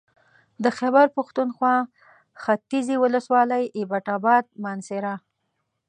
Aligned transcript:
د 0.63 0.65
خېبر 0.77 1.05
پښتونخوا 1.17 1.75
ختيځې 2.43 2.95
ولسوالۍ 3.03 3.63
اېبټ 3.77 4.05
اباد 4.17 4.43
مانسهره 4.63 5.15